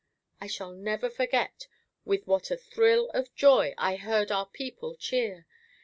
I 0.39 0.47
shall 0.47 0.71
never 0.71 1.11
forget 1.11 1.67
with 2.05 2.25
what 2.25 2.49
a 2.49 2.57
thrill 2.57 3.11
of 3.11 3.35
joy 3.35 3.75
I 3.77 3.97
heard 3.97 4.31
our 4.31 4.47
people 4.47 4.95
cheer. 4.95 5.45